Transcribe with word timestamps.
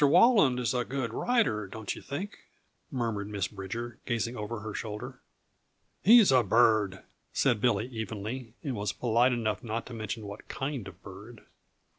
Walland 0.03 0.59
is 0.59 0.73
a 0.73 0.83
good 0.83 1.13
rider, 1.13 1.67
don't 1.67 1.93
you 1.93 2.01
think?" 2.01 2.39
murmured 2.89 3.27
Miss 3.27 3.47
Bridger, 3.47 3.99
gazing 4.07 4.35
over 4.35 4.61
her 4.61 4.73
shoulder. 4.73 5.19
"He's 6.01 6.31
a 6.31 6.41
bird," 6.41 7.03
said 7.33 7.61
Billy 7.61 7.85
evenly, 7.89 8.55
and 8.63 8.73
was 8.73 8.93
polite 8.93 9.31
enough 9.31 9.63
not 9.63 9.85
to 9.85 9.93
mention 9.93 10.25
what 10.25 10.47
kind 10.47 10.87
of 10.87 11.03
bird. 11.03 11.41